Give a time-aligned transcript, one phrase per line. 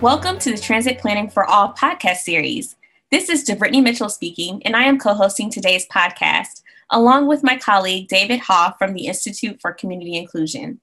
[0.00, 2.76] Welcome to the Transit Planning for All podcast series.
[3.10, 6.62] This is DeBrittany Mitchell speaking, and I am co hosting today's podcast,
[6.92, 10.80] along with my colleague David Hoff from the Institute for Community Inclusion.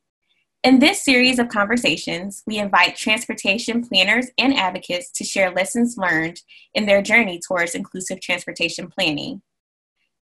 [0.65, 6.41] In this series of conversations, we invite transportation planners and advocates to share lessons learned
[6.73, 9.41] in their journey towards inclusive transportation planning.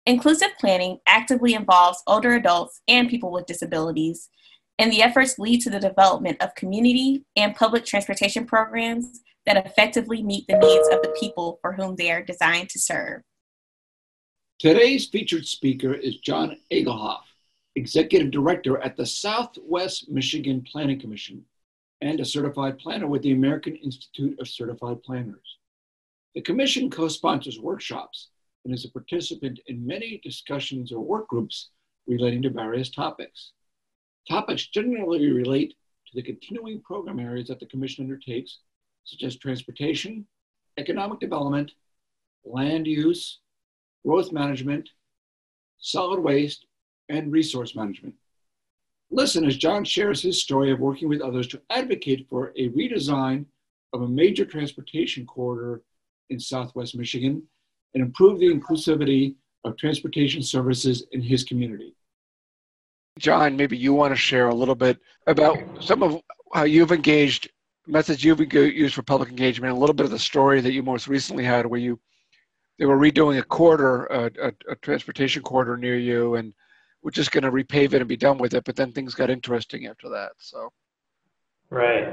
[0.05, 4.29] Inclusive planning actively involves older adults and people with disabilities
[4.83, 10.21] and the efforts lead to the development of community and public transportation programs that effectively
[10.21, 13.21] meet the needs of the people for whom they are designed to serve.
[14.59, 17.21] Today's featured speaker is John Egelhoff,
[17.77, 21.45] Executive Director at the Southwest Michigan Planning Commission
[22.01, 25.59] and a certified planner with the American Institute of Certified Planners.
[26.35, 28.31] The Commission co sponsors workshops
[28.65, 31.69] and is a participant in many discussions or work groups
[32.05, 33.53] relating to various topics.
[34.29, 35.75] Topics generally relate
[36.07, 38.59] to the continuing program areas that the Commission undertakes,
[39.03, 40.25] such as transportation,
[40.77, 41.71] economic development,
[42.45, 43.39] land use,
[44.05, 44.89] growth management,
[45.77, 46.65] solid waste,
[47.09, 48.15] and resource management.
[49.11, 53.45] Listen as John shares his story of working with others to advocate for a redesign
[53.91, 55.83] of a major transportation corridor
[56.29, 57.43] in Southwest Michigan
[57.93, 61.95] and improve the inclusivity of transportation services in his community.
[63.19, 66.19] John, maybe you want to share a little bit about some of
[66.53, 67.49] how you've engaged,
[67.87, 71.07] methods you've used for public engagement, a little bit of the story that you most
[71.07, 71.99] recently had where you
[72.79, 76.53] they were redoing a corridor, a, a, a transportation corridor near you, and
[77.03, 78.63] we're just going to repave it and be done with it.
[78.63, 80.31] But then things got interesting after that.
[80.39, 80.69] So,
[81.69, 82.07] right.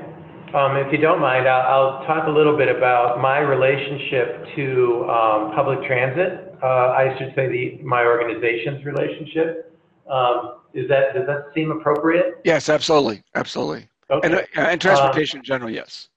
[0.55, 5.09] Um, if you don't mind, I'll, I'll, talk a little bit about my relationship to
[5.09, 6.55] um, public transit.
[6.63, 9.70] Uh, I should say the my organization's relationship.
[10.11, 12.41] Um, is that, does that seem appropriate?
[12.45, 13.89] Yes, absolutely, absolutely.
[14.11, 14.27] Okay.
[14.27, 16.09] And, uh, and transportation in general, yes.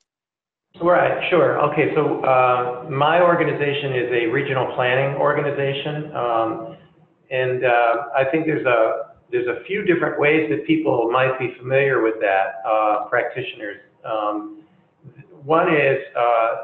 [0.82, 1.60] Right, sure.
[1.72, 6.78] Okay, so uh, my organization is a regional planning organization, um,
[7.30, 11.54] and uh, I think there's a there's a few different ways that people might be
[11.60, 13.82] familiar with that uh, practitioners.
[14.04, 14.64] Um,
[15.44, 16.56] one is uh,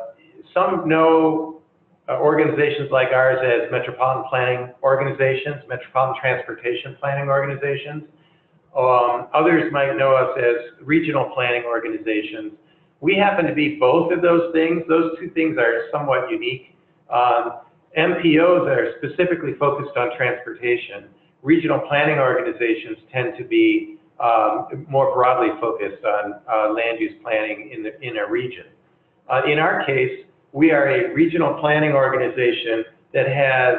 [0.54, 1.59] some know
[2.10, 8.04] uh, organizations like ours as metropolitan planning organizations, metropolitan transportation planning organizations.
[8.76, 12.54] Um, others might know us as regional planning organizations.
[13.02, 14.84] We happen to be both of those things.
[14.90, 16.76] Those two things are somewhat unique.
[17.10, 17.62] Um,
[17.98, 21.10] MPOs are specifically focused on transportation.
[21.42, 27.72] Regional planning organizations tend to be um, more broadly focused on uh, land use planning
[27.74, 28.66] in, the, in a region.
[29.30, 33.78] Uh, in our case, we are a regional planning organization that has,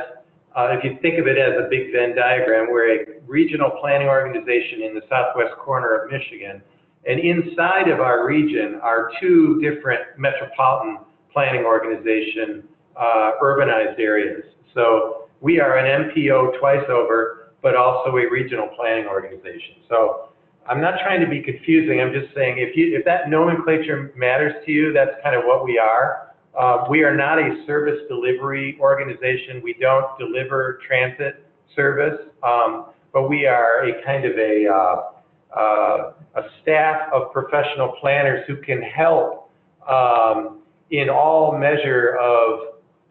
[0.56, 4.08] uh, if you think of it as a big Venn diagram, we're a regional planning
[4.08, 6.62] organization in the southwest corner of Michigan.
[7.06, 10.98] And inside of our region are two different metropolitan
[11.32, 12.64] planning organization
[12.96, 14.44] uh, urbanized areas.
[14.74, 19.76] So we are an MPO twice over, but also a regional planning organization.
[19.88, 20.28] So
[20.68, 22.00] I'm not trying to be confusing.
[22.00, 25.64] I'm just saying if you if that nomenclature matters to you, that's kind of what
[25.64, 26.29] we are.
[26.58, 29.60] Uh, we are not a service delivery organization.
[29.62, 31.44] We don't deliver transit
[31.76, 37.94] service, um, but we are a kind of a, uh, uh, a staff of professional
[38.00, 39.50] planners who can help
[39.88, 42.60] um, in all measure of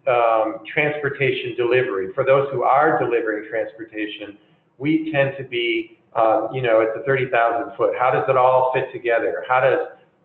[0.08, 2.10] um, transportation delivery.
[2.14, 4.38] For those who are delivering transportation,
[4.78, 7.94] we tend to be, uh, you know, at the 30,000 foot.
[7.98, 9.44] How does it all fit together?
[9.48, 9.80] How does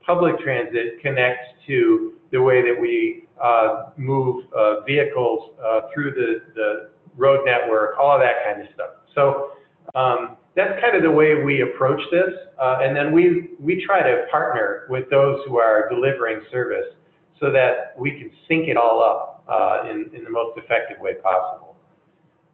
[0.05, 6.43] public transit connect to the way that we uh, move uh, vehicles uh, through the,
[6.57, 8.91] the road network, all of that kind of stuff.
[9.15, 9.53] So
[9.95, 12.35] um, that's kind of the way we approach this.
[12.61, 16.91] Uh, and then we, we try to partner with those who are delivering service
[17.39, 21.15] so that we can sync it all up uh, in, in the most effective way
[21.15, 21.77] possible.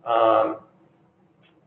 [0.04, 0.56] Um,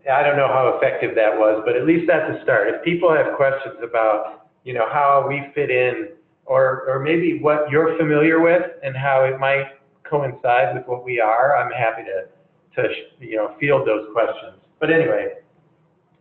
[0.06, 2.68] I don't know how effective that was, but at least that's a start.
[2.68, 6.10] If people have questions about, you know, how we fit in
[6.46, 9.68] or, or maybe what you're familiar with and how it might
[10.04, 14.58] coincide with what we are, I'm happy to, to you know, field those questions.
[14.80, 15.34] But anyway,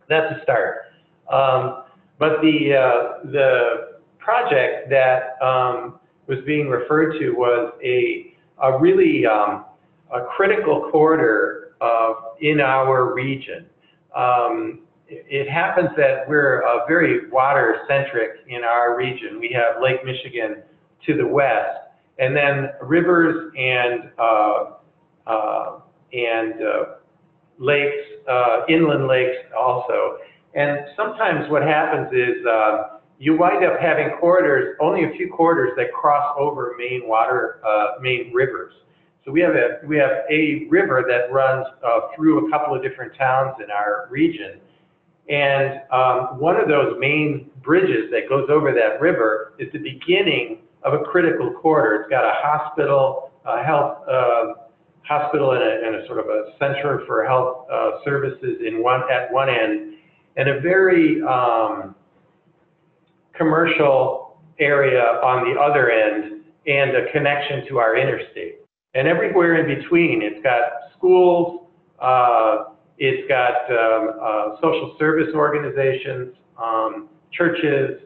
[0.07, 0.85] that's a start.
[1.31, 1.83] Um,
[2.19, 9.25] but the, uh, the project that um, was being referred to was a, a really
[9.25, 9.65] um,
[10.13, 13.65] a critical corridor uh, in our region.
[14.15, 14.81] Um,
[15.29, 19.39] it happens that we're uh, very water centric in our region.
[19.39, 20.63] We have Lake Michigan
[21.05, 21.79] to the west,
[22.19, 24.63] and then rivers and uh,
[25.25, 25.79] uh,
[26.13, 26.85] and uh,
[27.57, 27.95] lakes,
[28.29, 30.17] uh, inland lakes also.
[30.53, 35.71] And sometimes what happens is uh, you wind up having corridors, only a few corridors
[35.77, 37.59] that cross over main water,
[38.01, 38.73] main rivers.
[39.25, 41.65] So we have a we have a river that runs
[42.15, 44.59] through a couple of different towns in our region,
[45.29, 50.59] and um, one of those main bridges that goes over that river is the beginning
[50.83, 52.01] of a critical corridor.
[52.01, 54.53] It's got a hospital, a health uh,
[55.03, 59.01] hospital, and a, and a, sort of a center for health uh, services in one
[59.11, 59.95] at one end,
[60.35, 61.95] and a very um,
[63.33, 68.57] commercial area on the other end, and a connection to our interstate.
[68.93, 70.61] And everywhere in between, it's got
[70.97, 71.67] schools.
[71.99, 72.65] Uh,
[72.97, 78.01] it's got um, uh, social service organizations, um, churches,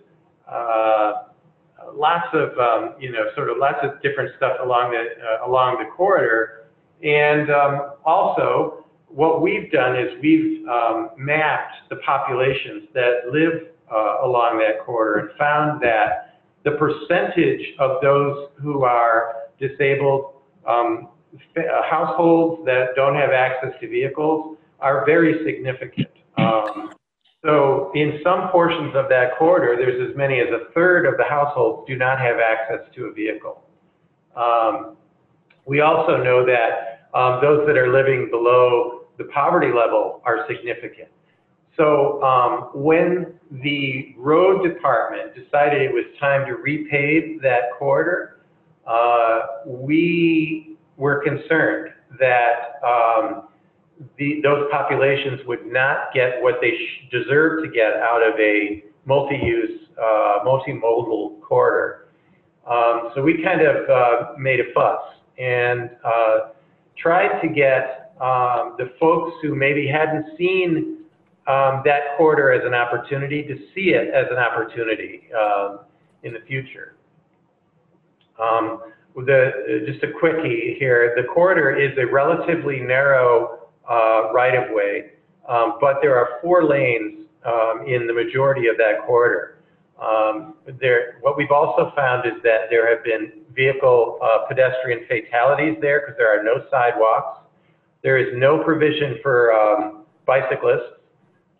[0.49, 1.23] uh,
[1.93, 5.77] lots of um, you know sort of lots of different stuff along the uh, along
[5.77, 6.67] the corridor,
[7.03, 14.25] and um, also what we've done is we've um, mapped the populations that live uh,
[14.25, 20.33] along that corridor and found that the percentage of those who are disabled
[20.67, 21.07] um,
[21.57, 26.09] uh, households that don't have access to vehicles are very significant.
[26.37, 26.93] Um,
[27.43, 31.23] so in some portions of that corridor, there's as many as a third of the
[31.23, 33.63] households do not have access to a vehicle.
[34.35, 34.97] Um,
[35.65, 41.09] we also know that um, those that are living below the poverty level are significant.
[41.75, 48.39] So um, when the road department decided it was time to repave that corridor,
[48.87, 53.47] uh, we were concerned that um,
[54.17, 56.73] the, those populations would not get what they
[57.11, 62.07] deserve to get out of a multi-use, uh, multimodal corridor.
[62.69, 64.99] Um, so we kind of uh, made a fuss
[65.37, 66.49] and uh,
[66.97, 70.97] tried to get um, the folks who maybe hadn't seen
[71.47, 75.79] um, that corridor as an opportunity to see it as an opportunity um,
[76.23, 76.95] in the future.
[78.41, 78.81] Um,
[79.15, 83.56] the, just a quickie here, the corridor is a relatively narrow
[83.89, 85.11] uh, right of way,
[85.47, 89.57] um, but there are four lanes um, in the majority of that corridor.
[90.01, 95.77] Um, there, what we've also found is that there have been vehicle uh, pedestrian fatalities
[95.81, 97.39] there because there are no sidewalks.
[98.03, 100.99] There is no provision for um, bicyclists.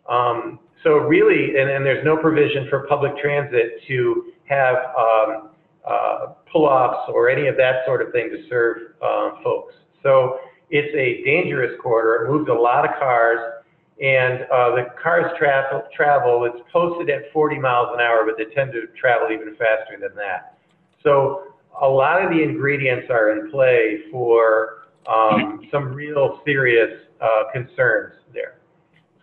[0.08, 5.50] Um, so really, and, and, there's no provision for public transit to have um,
[5.86, 9.74] uh, pull-offs or any of that sort of thing to serve uh, folks.
[10.02, 10.38] So
[10.70, 12.24] it's a dangerous corridor.
[12.26, 13.62] It moves a lot of cars,
[14.00, 16.44] and uh, the cars travel, travel.
[16.44, 20.14] It's posted at 40 miles an hour, but they tend to travel even faster than
[20.16, 20.58] that.
[21.02, 27.44] So a lot of the ingredients are in play for um, some real serious uh,
[27.52, 28.58] concerns there.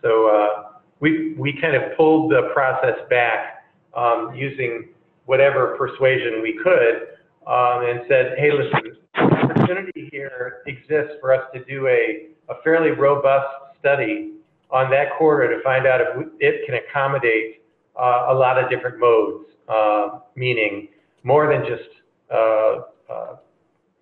[0.02, 3.64] So uh, we we kind of pulled the process back
[3.94, 4.88] um, using
[5.26, 7.15] whatever persuasion we could
[7.46, 12.90] um, and said, hey, listen, opportunity here exists for us to do a, a fairly
[12.90, 13.46] robust
[13.78, 14.32] study
[14.70, 16.08] on that corridor to find out if
[16.40, 17.62] it can accommodate
[17.98, 20.88] uh, a lot of different modes, uh, meaning
[21.22, 21.88] more than just
[22.30, 23.36] uh, uh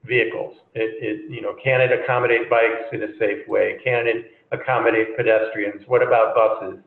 [0.04, 0.56] vehicles.
[0.74, 3.78] It, it, you know, can it accommodate bikes in a safe way?
[3.82, 5.82] Can it accommodate pedestrians?
[5.86, 6.80] What about buses?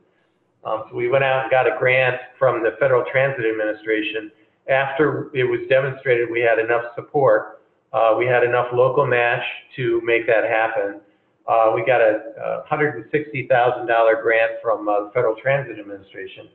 [0.63, 4.31] Um, so we went out and got a grant from the Federal Transit Administration.
[4.69, 7.61] After it was demonstrated we had enough support,
[7.93, 9.43] uh, we had enough local match
[9.75, 10.99] to make that happen.
[11.47, 16.49] Uh, we got a, a $160,000 grant from uh, the Federal Transit Administration,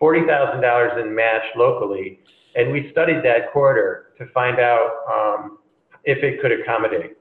[0.00, 2.20] $40,000 in match locally,
[2.54, 5.58] and we studied that corridor to find out um,
[6.04, 7.16] if it could accommodate.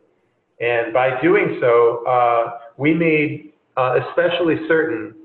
[0.62, 5.16] And by doing so, uh, we made uh, especially certain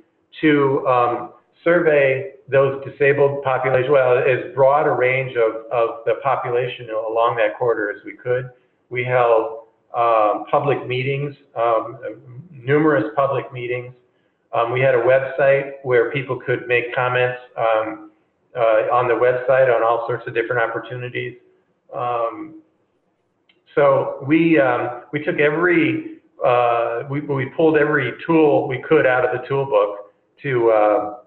[0.40, 6.88] to um, survey those disabled population, well, as broad a range of, of the population
[6.90, 8.50] along that corridor as we could.
[8.88, 9.66] We held
[9.97, 11.99] um, public meetings, um,
[12.50, 13.95] numerous public meetings.
[14.52, 18.11] Um, we had a website where people could make comments um,
[18.57, 21.38] uh, on the website on all sorts of different opportunities.
[21.95, 22.62] Um,
[23.75, 29.25] so we um, we took every uh, we we pulled every tool we could out
[29.25, 31.19] of the toolbook to uh,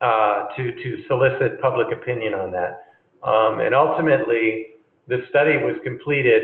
[0.00, 2.84] uh, to, to solicit public opinion on that.
[3.22, 4.66] Um, and ultimately,
[5.08, 6.42] the study was completed.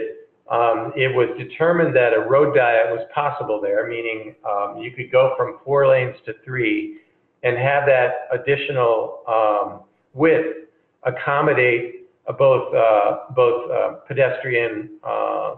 [0.50, 5.10] Um, it was determined that a road diet was possible there, meaning um, you could
[5.12, 6.98] go from four lanes to three
[7.42, 9.82] and have that additional um,
[10.14, 10.68] width
[11.04, 15.56] accommodate uh, both, uh, both uh, pedestrian uh,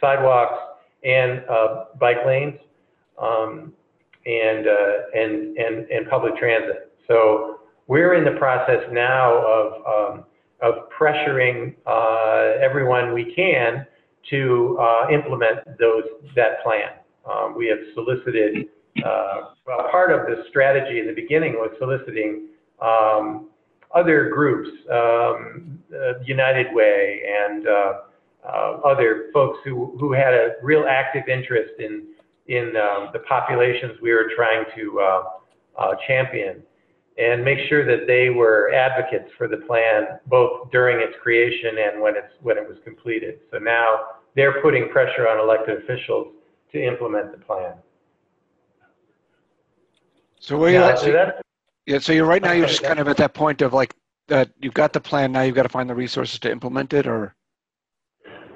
[0.00, 0.58] sidewalks
[1.04, 2.58] and uh, bike lanes
[3.20, 3.72] um,
[4.26, 4.66] and,
[5.14, 6.89] and, and, and public transit.
[7.08, 10.24] So we're in the process now of, um,
[10.62, 13.84] of pressuring uh, everyone we can
[14.30, 16.04] to uh, implement those,
[16.36, 16.90] that plan.
[17.28, 18.68] Um, we have solicited,
[19.04, 19.54] uh,
[19.90, 22.48] part of the strategy in the beginning was soliciting
[22.80, 23.48] um,
[23.94, 27.92] other groups, um, uh, United Way and uh,
[28.46, 32.06] uh, other folks who, who had a real active interest in,
[32.46, 35.00] in um, the populations we were trying to
[36.06, 36.62] champion
[37.20, 42.00] and make sure that they were advocates for the plan both during its creation and
[42.00, 43.40] when, it's, when it was completed.
[43.50, 44.00] So now
[44.34, 46.28] they're putting pressure on elected officials
[46.72, 47.74] to implement the plan.
[50.38, 50.98] So where you Yeah, at?
[50.98, 51.32] so So,
[51.86, 53.94] yeah, so you're right now, you're just kind of at that point of like,
[54.28, 57.06] that you've got the plan, now you've got to find the resources to implement it
[57.06, 57.34] or?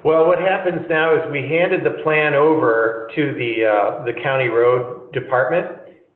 [0.03, 4.47] Well, what happens now is we handed the plan over to the, uh, the county
[4.47, 5.67] road department.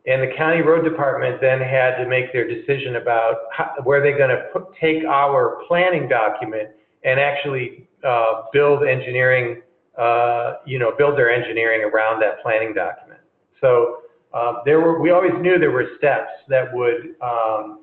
[0.07, 4.17] And the county road department then had to make their decision about how, where they're
[4.17, 4.45] gonna
[4.79, 6.69] take our planning document
[7.03, 9.61] and actually, uh, build engineering,
[9.97, 13.19] uh, you know, build their engineering around that planning document.
[13.61, 14.03] So,
[14.33, 17.81] uh, there were, we always knew there were steps that would, um,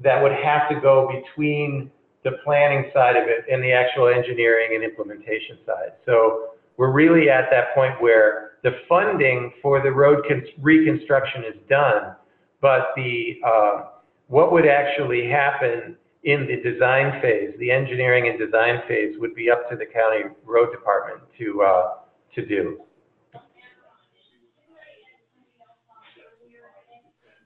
[0.00, 1.90] that would have to go between
[2.24, 5.92] the planning side of it and the actual engineering and implementation side.
[6.04, 11.54] So we're really at that point where the funding for the road con- reconstruction is
[11.68, 12.16] done,
[12.62, 13.82] but the, uh,
[14.28, 19.50] what would actually happen in the design phase, the engineering and design phase would be
[19.50, 21.88] up to the county road department to, uh,
[22.34, 22.80] to do.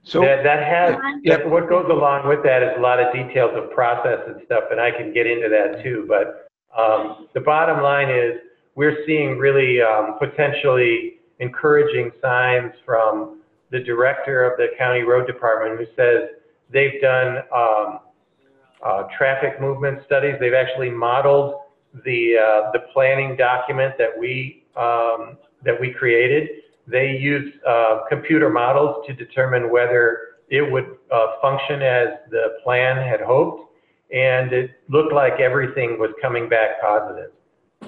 [0.03, 1.39] So, That, that has, Yep.
[1.39, 4.63] that, what goes along with that is a lot of details of process and stuff,
[4.71, 8.39] and I can get into that too, but, um, the bottom line is,
[8.75, 15.79] we're seeing really, um, potentially encouraging signs from the director of the county road department
[15.79, 16.29] who says
[16.71, 17.99] they've done, um,
[18.83, 21.55] uh, traffic movement studies, they've actually modeled
[22.05, 26.49] the, uh, the planning document that we, um, that we created.
[26.87, 32.97] They use uh, computer models to determine whether it would uh, function as the plan
[32.97, 33.71] had hoped,
[34.11, 37.31] and it looked like everything was coming back positive.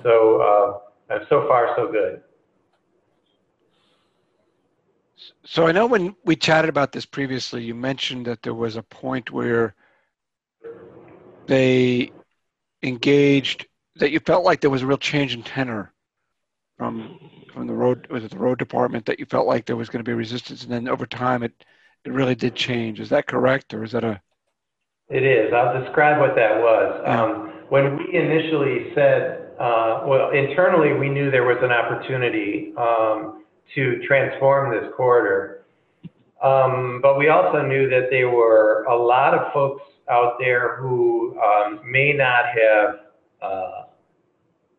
[0.04, 2.22] So, uh, so far, so good.
[5.46, 8.84] so I know when we chatted about this previously, you mentioned that there was a
[8.84, 9.76] point where
[11.48, 12.12] they
[12.84, 15.94] engaged, that you felt like there was a real change in tenor
[16.78, 17.20] from,
[17.54, 20.04] from the road, was it the road department, that you felt like there was going
[20.04, 21.66] to be resistance and then over time it,
[22.06, 23.00] it really did change.
[23.00, 24.22] Is that correct or is that a,
[25.10, 25.54] It is.
[25.54, 27.04] I'll describe what that was.
[27.06, 33.44] Um, when we initially said, uh, well, internally, we knew there was an opportunity um,
[33.76, 35.66] to transform this corridor.
[36.42, 41.40] Um, but we also knew that there were a lot of folks out there who
[41.40, 43.00] um, may not have,
[43.44, 43.84] uh,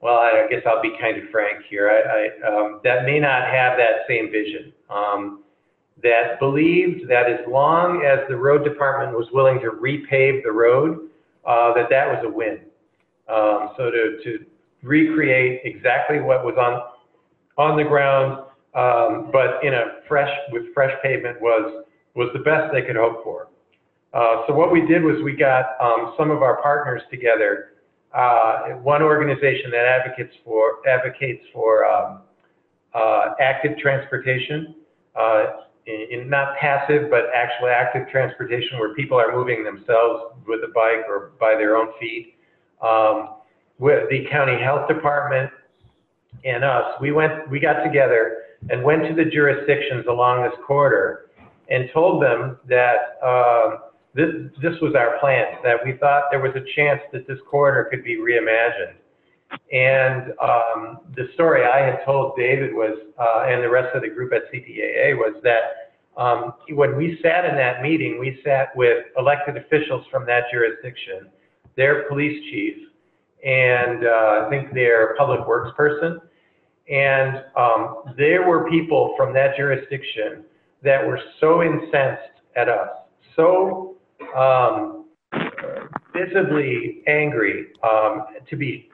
[0.01, 3.49] well, I guess I'll be kind of frank here, I, I, um, that may not
[3.49, 4.73] have that same vision.
[4.91, 5.45] Um,
[6.03, 11.09] that believed that as long as the road department was willing to repave the road,
[11.47, 12.59] uh, that that was a win.
[13.29, 14.45] Um, so to, to
[14.83, 16.83] recreate exactly what was on,
[17.59, 21.85] on the ground, um, but in a fresh, with fresh pavement was,
[22.15, 23.49] was the best they could hope for.
[24.13, 27.75] Uh, so what we did was we got, um, some of our partners together,
[28.15, 32.23] uh, one organization that advocates for, advocates for, um,
[32.95, 34.75] uh, active transportation,
[35.17, 35.45] uh,
[35.87, 40.73] in, in not passive, but actually active transportation where people are moving themselves with a
[40.75, 42.35] bike or by their own feet.
[42.81, 43.37] Um,
[43.83, 45.51] with the county health department
[46.45, 51.31] and us, we went, we got together and went to the jurisdictions along this corridor
[51.69, 53.79] and told them that, um,
[54.15, 54.29] this,
[54.63, 58.05] this was our plan, that we thought there was a chance that this corridor could
[58.05, 58.95] be reimagined.
[59.73, 64.09] And um, the story I had told David was, uh, and the rest of the
[64.11, 69.07] group at CTAA was that um, when we sat in that meeting, we sat with
[69.19, 71.31] elected officials from that jurisdiction,
[71.75, 72.77] their police chief,
[73.45, 76.21] and uh, I think their public works person.
[76.91, 80.45] And um, there were people from that jurisdiction
[80.83, 82.89] that were so incensed at us,
[83.37, 83.97] so
[84.37, 85.07] um,
[86.13, 88.91] visibly angry, um, to be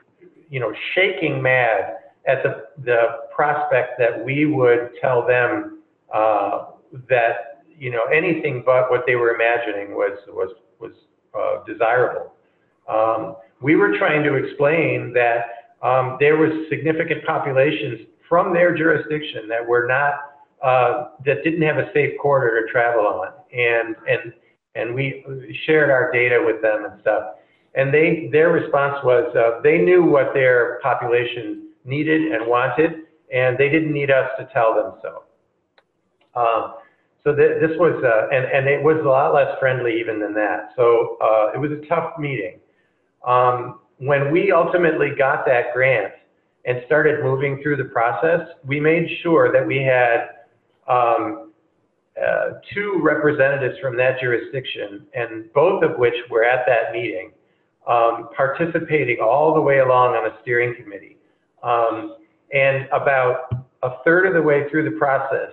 [0.49, 3.01] you know, shaking mad at the, the
[3.35, 5.81] prospect that we would tell them
[6.15, 6.67] uh,
[7.09, 10.51] that, you know, anything but what they were imagining was, was,
[10.81, 10.93] was
[11.39, 12.33] uh, desirable.
[13.61, 19.67] We were trying to explain that um, there was significant populations from their jurisdiction that
[19.67, 20.15] were not,
[20.63, 23.29] uh, that didn't have a safe corridor to travel on.
[23.53, 24.33] And, and,
[24.75, 25.25] and we
[25.67, 27.35] shared our data with them and stuff.
[27.75, 32.91] And they, their response was uh, they knew what their population needed and wanted,
[33.33, 35.23] and they didn't need us to tell them so.
[36.39, 36.75] Um,
[37.25, 40.35] so th- this was, uh, and, and it was a lot less friendly even than
[40.35, 40.71] that.
[40.77, 42.61] So uh, it was a tough meeting.
[43.27, 46.13] Um, when we ultimately got that grant
[46.65, 50.29] and started moving through the process, we made sure that we had
[50.89, 51.53] um,
[52.21, 57.33] uh, two representatives from that jurisdiction, and both of which were at that meeting,
[57.87, 61.17] um, participating all the way along on a steering committee.
[61.63, 62.17] Um,
[62.53, 63.51] and about
[63.83, 65.51] a third of the way through the process,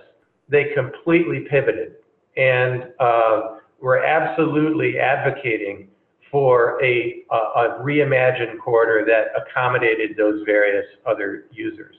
[0.48, 1.96] they completely pivoted
[2.36, 5.88] and uh, were absolutely advocating
[6.30, 11.96] for a, a, a, reimagined corridor that accommodated those various other users.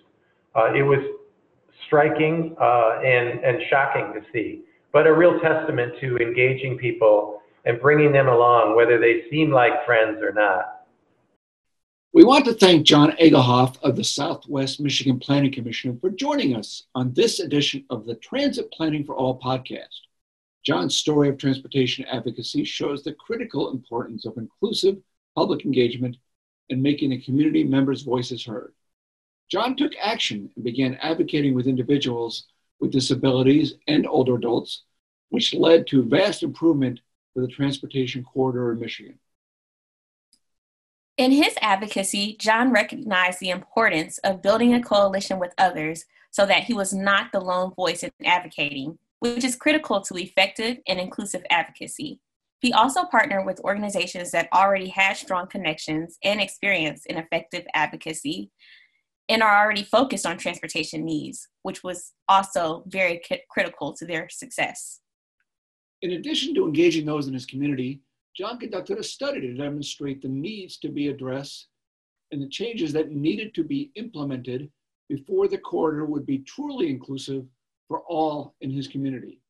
[0.55, 0.99] Uh, it was
[1.85, 7.79] striking uh, and, and shocking to see, but a real testament to engaging people and
[7.79, 10.85] bringing them along, whether they seem like friends or not.
[12.13, 16.83] We want to thank John Egelhoff of the Southwest Michigan Planning Commission for joining us
[16.95, 20.06] on this edition of the Transit Planning for All podcast.
[20.67, 24.97] John's story of transportation advocacy shows the critical importance of inclusive
[25.33, 26.17] public engagement
[26.69, 28.73] and making the community members' voices heard.
[29.49, 32.47] John took action and began advocating with individuals
[32.81, 34.83] with disabilities and older adults,
[35.29, 36.99] which led to vast improvement
[37.33, 39.17] for the transportation corridor in Michigan.
[41.15, 46.65] In his advocacy, John recognized the importance of building a coalition with others so that
[46.65, 51.43] he was not the lone voice in advocating, which is critical to effective and inclusive
[51.49, 52.19] advocacy.
[52.59, 58.51] He also partnered with organizations that already had strong connections and experience in effective advocacy
[59.29, 65.01] and are already focused on transportation needs, which was also very critical to their success.
[66.01, 68.01] In addition to engaging those in his community,
[68.35, 71.67] John conducted a study to demonstrate the needs to be addressed
[72.31, 74.69] and the changes that needed to be implemented
[75.09, 77.45] before the corridor would be truly inclusive
[77.87, 79.41] for all in his community.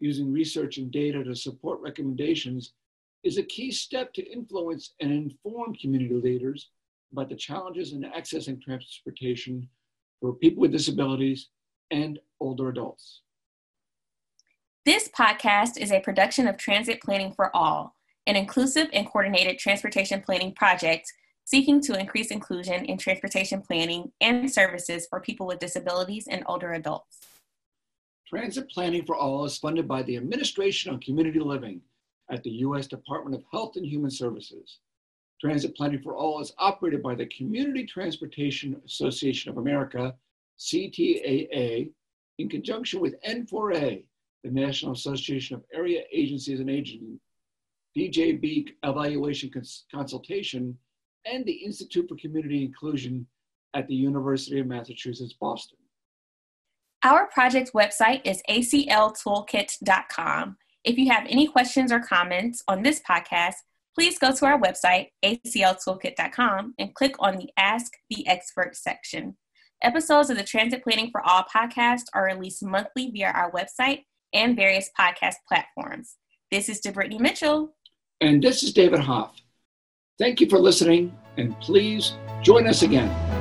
[0.00, 2.72] Using research and data to support recommendations
[3.22, 6.70] is a key step to influence and inform community leaders
[7.12, 9.68] about the challenges in accessing transportation
[10.20, 11.48] for people with disabilities
[11.90, 13.22] and older adults.
[14.86, 17.94] This podcast is a production of Transit Planning for All,
[18.26, 21.12] an inclusive and coordinated transportation planning project
[21.44, 26.72] seeking to increase inclusion in transportation planning and services for people with disabilities and older
[26.72, 27.18] adults.
[28.30, 31.80] Transit Planning for All is funded by the Administration on Community Living
[32.30, 32.86] at the U.S.
[32.86, 34.78] Department of Health and Human Services.
[35.40, 40.14] Transit Planning for All is operated by the Community Transportation Association of America,
[40.60, 41.90] CTAA,
[42.38, 44.04] in conjunction with N4A,
[44.44, 47.18] the National Association of Area Agencies on Aging,
[47.98, 50.78] DJB Evaluation Cons- Consultation,
[51.24, 53.26] and the Institute for Community Inclusion
[53.74, 55.78] at the University of Massachusetts, Boston.
[57.02, 60.56] Our project website is acltoolkit.com.
[60.84, 63.54] If you have any questions or comments on this podcast,
[63.94, 69.38] please go to our website, acltoolkit.com, and click on the Ask the Expert section.
[69.82, 74.54] Episodes of the Transit Planning for All podcast are released monthly via our website and
[74.54, 76.16] various podcast platforms.
[76.50, 77.74] This is DeBrittany Mitchell.
[78.20, 79.40] And this is David Hoff.
[80.18, 83.39] Thank you for listening, and please join us again.